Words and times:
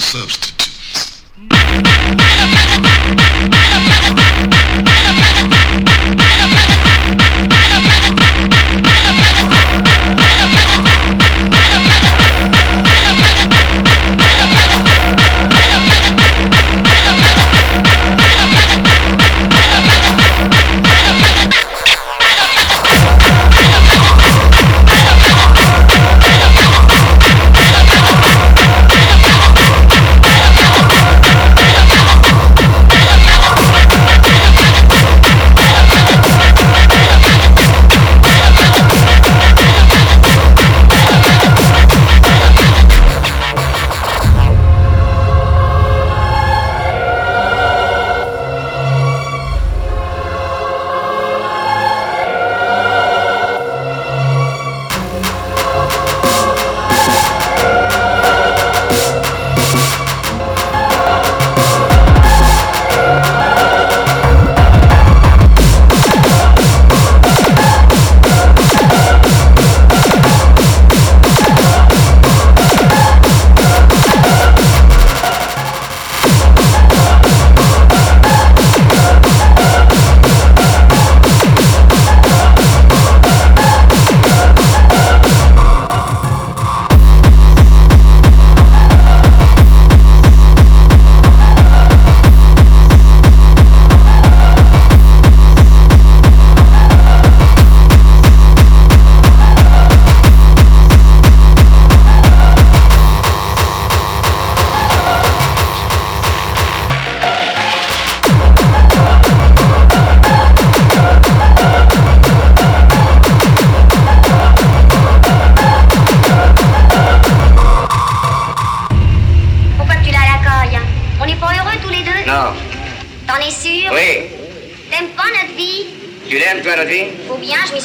substance. 0.00 0.39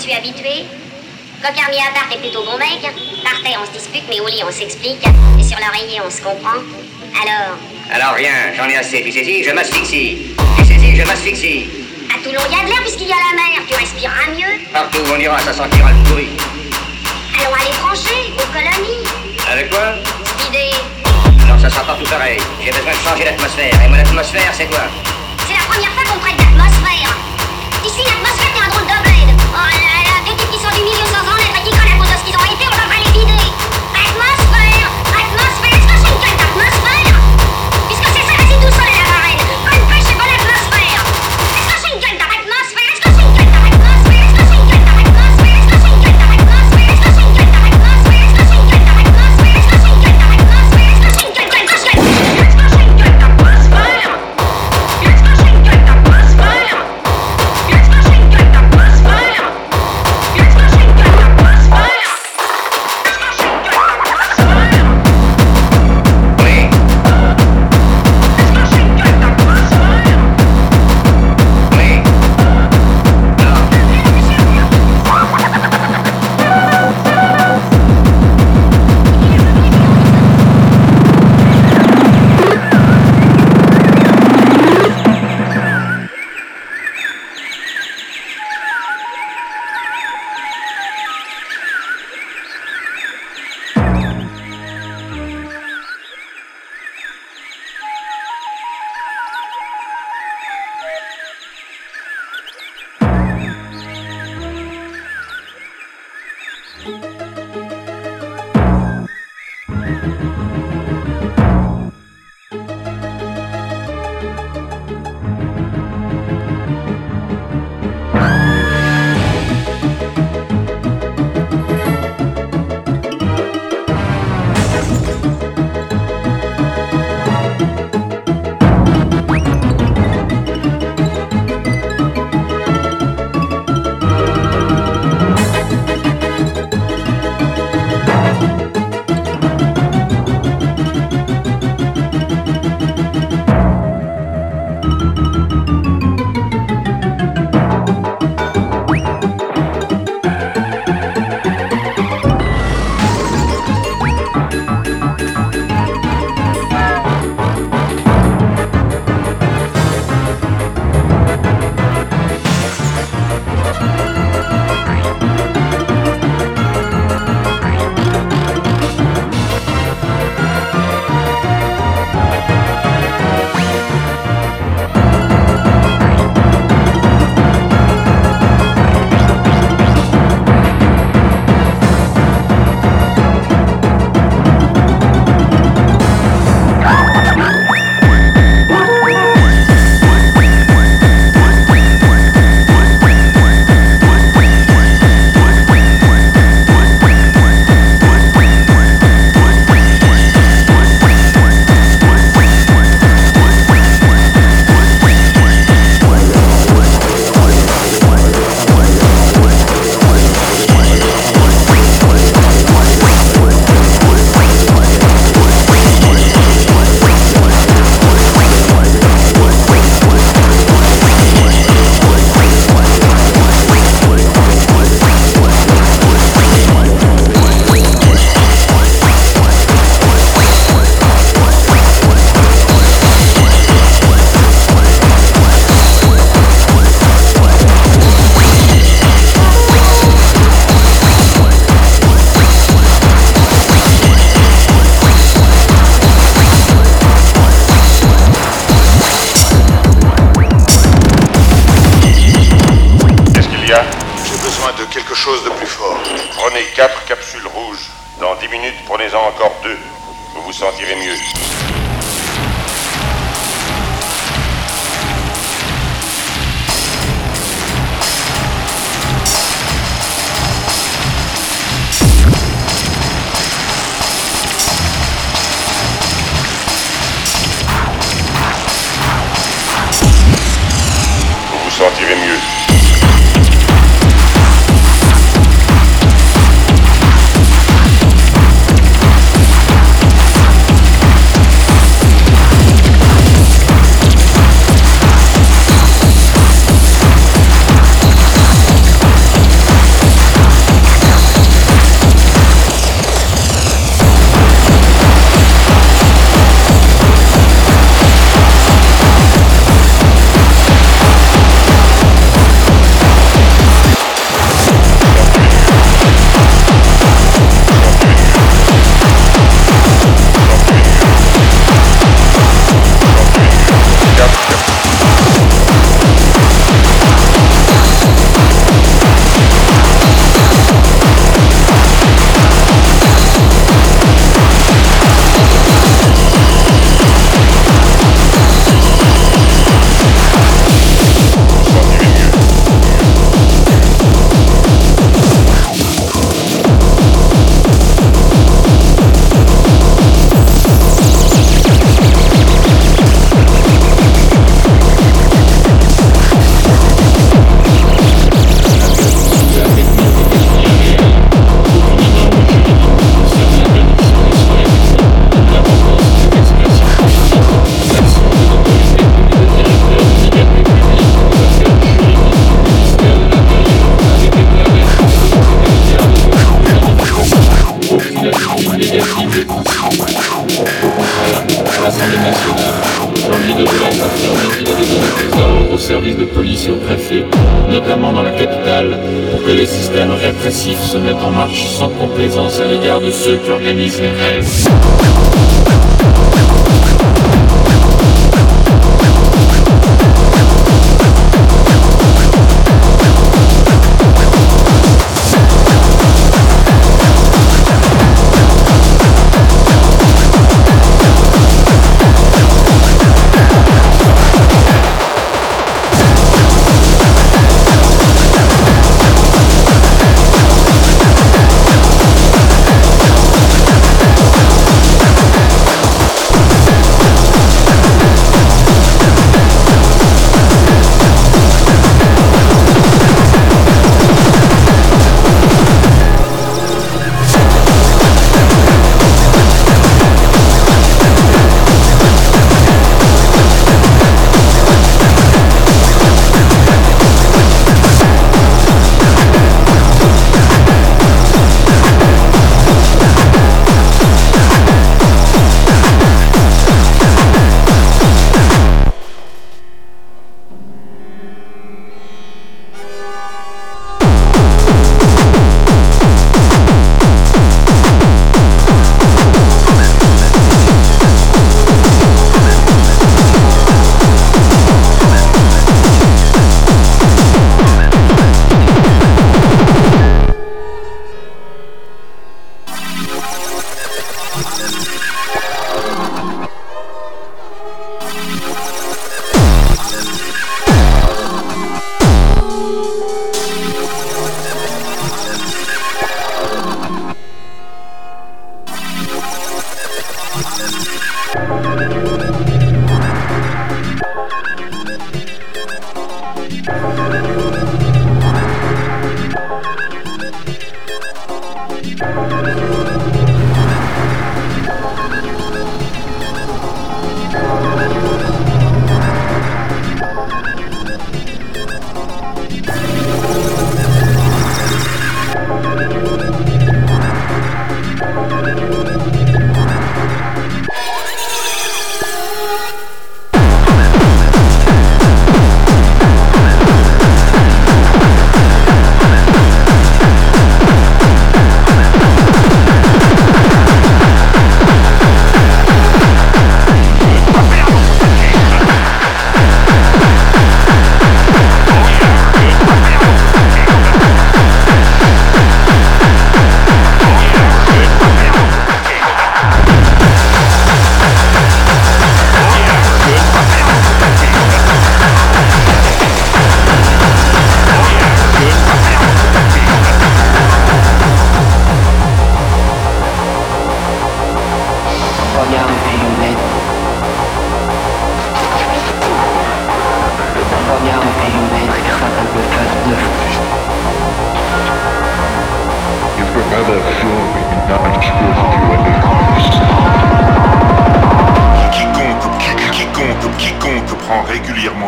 suis 0.06 0.14
habituée. 0.14 0.66
Coq-armier 1.42 1.82
à 1.82 1.92
part, 1.98 2.08
t'es 2.10 2.18
plutôt 2.18 2.44
bon 2.44 2.58
mec. 2.60 2.78
terre 2.82 3.60
on 3.60 3.66
se 3.66 3.72
dispute, 3.72 4.04
mais 4.08 4.20
au 4.20 4.28
lit, 4.28 4.44
on 4.48 4.52
s'explique. 4.52 5.02
Et 5.40 5.44
sur 5.44 5.58
l'oreiller, 5.58 6.00
on 6.06 6.12
se 6.12 6.22
comprend. 6.22 6.62
Alors 7.22 7.58
Alors 7.92 8.14
rien, 8.14 8.54
j'en 8.56 8.70
ai 8.70 8.78
assez. 8.78 9.02
Tu 9.02 9.12
saisis, 9.12 9.44
je 9.44 9.52
m'asphyxie. 9.52 10.36
Tu 10.58 10.66
saisis, 10.66 10.96
je 10.96 11.06
m'asphyxie. 11.08 11.70
À 12.14 12.22
Toulon, 12.22 12.42
il 12.46 12.56
y 12.56 12.62
a 12.62 12.64
de 12.66 12.70
l'air 12.70 12.82
puisqu'il 12.82 13.08
y 13.08 13.12
a 13.12 13.18
la 13.18 13.34
mer. 13.34 13.66
Tu 13.68 13.74
respireras 13.74 14.30
mieux. 14.38 14.62
Partout 14.72 15.02
on 15.12 15.20
ira, 15.20 15.40
ça 15.40 15.54
sentira 15.54 15.90
le 15.90 15.98
bruit. 16.10 16.30
Allons 17.40 17.56
à 17.56 17.66
l'étranger, 17.66 18.30
aux 18.38 18.50
colonies. 18.54 19.10
Avec 19.52 19.72
quoi? 19.72 19.96
Spidé. 20.38 20.70
Non, 21.48 21.58
ça 21.58 21.70
sera 21.70 21.84
pas 21.84 21.96
tout 21.96 22.10
pareil. 22.10 22.38
J'ai 22.64 22.70
besoin 22.70 22.92
de 22.92 22.98
changer 22.98 23.26
l'atmosphère. 23.26 23.74
Et 23.84 23.88
mon 23.88 23.98
atmosphère, 23.98 24.54
c'est 24.54 24.68
quoi? 24.68 24.86
C'est 25.48 25.54
la 25.54 25.66
première 25.66 25.92
fois 25.94 26.04
qu'on 26.04 26.20
prête 26.20 26.45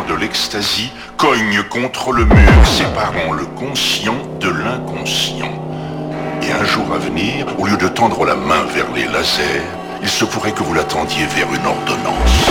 De 0.07 0.15
l'ecstasy 0.15 0.91
cogne 1.17 1.61
contre 1.69 2.13
le 2.13 2.23
mur, 2.23 2.65
séparant 2.65 3.33
le 3.33 3.45
conscient 3.45 4.15
de 4.39 4.49
l'inconscient. 4.49 5.51
Et 6.41 6.51
un 6.51 6.63
jour 6.63 6.85
à 6.93 6.97
venir, 6.97 7.45
au 7.59 7.65
lieu 7.65 7.75
de 7.75 7.89
tendre 7.89 8.25
la 8.25 8.35
main 8.35 8.63
vers 8.73 8.85
les 8.95 9.05
lasers, 9.05 9.61
il 10.01 10.07
se 10.07 10.23
pourrait 10.23 10.53
que 10.53 10.63
vous 10.63 10.73
l'attendiez 10.73 11.25
vers 11.35 11.47
une 11.53 11.65
ordonnance. 11.65 12.47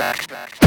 back. 0.00 0.26
back. 0.28 0.59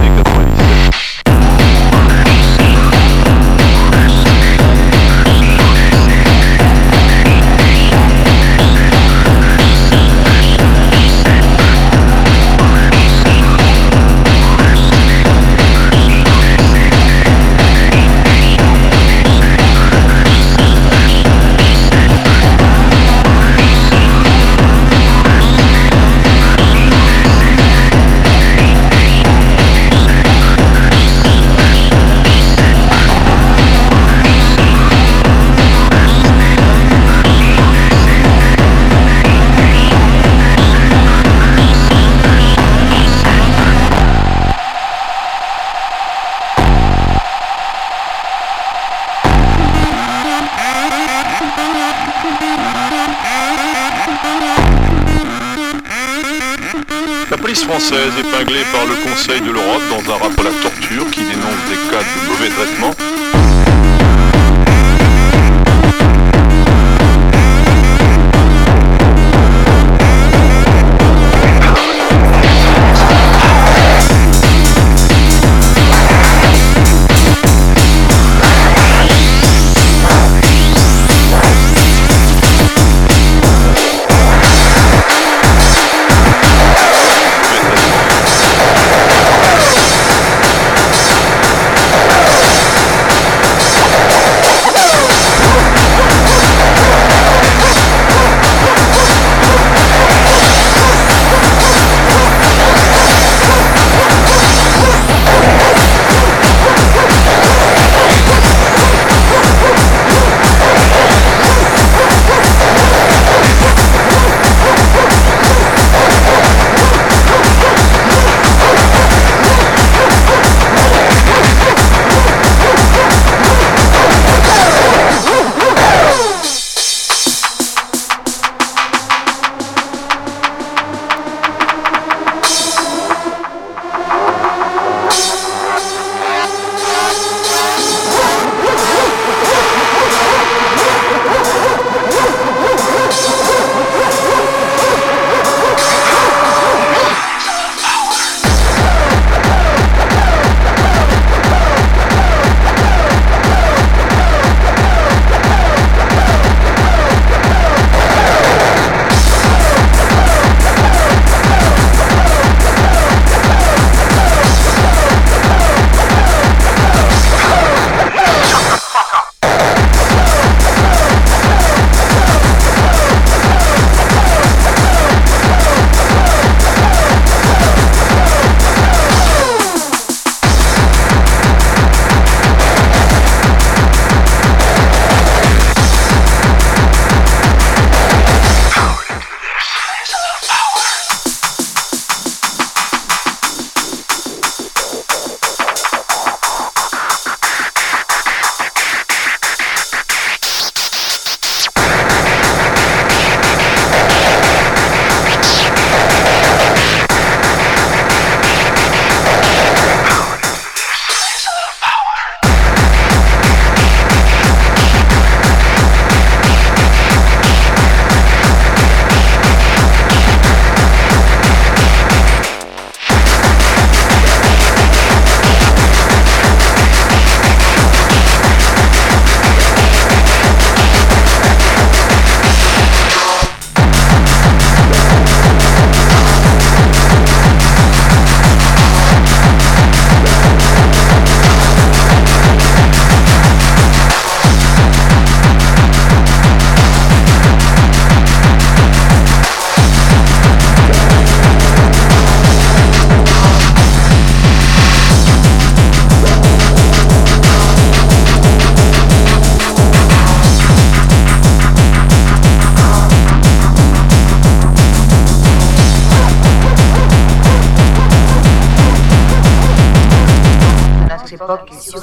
think 0.00 0.16
that's. 0.56 1.29
française 57.90 58.12
épinglée 58.20 58.62
par 58.72 58.86
le 58.86 58.94
Conseil 59.02 59.40
de 59.40 59.50
l'Europe 59.50 59.82
dans 59.90 60.12
un 60.12 60.16
rapport 60.16 60.46
à 60.46 60.50
la 60.50 60.62
torture 60.62 61.10
qui 61.10 61.22
dénonce 61.22 61.64
des 61.68 61.90
cas 61.90 61.98
de 61.98 62.30
mauvais 62.30 62.48
traitement 62.50 63.09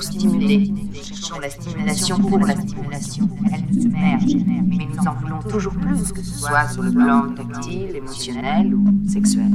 stimulés. 0.02 0.70
Nous 0.70 0.94
cherchons 1.04 1.40
la 1.40 1.50
stimulation 1.50 2.18
pour 2.20 2.40
la 2.40 2.56
stimulation. 2.56 3.30
Elle 3.54 3.66
nous 3.72 3.82
submerge. 3.82 4.36
Mais 4.68 4.88
nous 4.94 5.08
en 5.08 5.14
voulons 5.16 5.42
toujours 5.50 5.74
plus, 5.74 6.12
que 6.12 6.22
ce 6.22 6.40
soit 6.40 6.68
sur 6.70 6.84
le 6.84 6.92
plan 6.92 7.30
tactile, 7.34 7.96
émotionnel 7.96 8.74
ou 8.74 9.10
sexuel. 9.10 9.52